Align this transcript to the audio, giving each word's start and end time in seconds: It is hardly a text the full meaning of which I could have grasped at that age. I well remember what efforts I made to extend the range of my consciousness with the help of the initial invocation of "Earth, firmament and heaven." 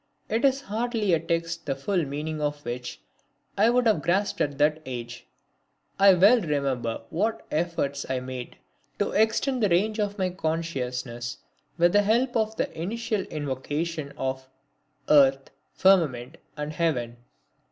It 0.29 0.43
is 0.43 0.61
hardly 0.61 1.13
a 1.13 1.19
text 1.19 1.67
the 1.67 1.75
full 1.75 2.05
meaning 2.05 2.41
of 2.41 2.65
which 2.65 2.99
I 3.55 3.69
could 3.69 3.85
have 3.85 4.01
grasped 4.01 4.41
at 4.41 4.57
that 4.57 4.81
age. 4.83 5.27
I 5.99 6.15
well 6.15 6.41
remember 6.41 7.01
what 7.11 7.45
efforts 7.51 8.03
I 8.09 8.19
made 8.19 8.57
to 8.97 9.11
extend 9.11 9.61
the 9.61 9.69
range 9.69 9.99
of 9.99 10.17
my 10.17 10.31
consciousness 10.31 11.37
with 11.77 11.91
the 11.93 12.01
help 12.01 12.35
of 12.35 12.55
the 12.55 12.75
initial 12.75 13.21
invocation 13.25 14.11
of 14.17 14.47
"Earth, 15.07 15.51
firmament 15.75 16.39
and 16.57 16.73
heaven." 16.73 17.17